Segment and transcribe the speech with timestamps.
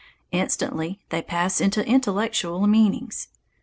[0.31, 3.27] Instantly they pass into intellectual meanings.